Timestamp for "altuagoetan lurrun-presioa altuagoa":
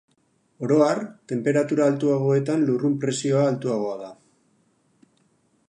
1.89-4.01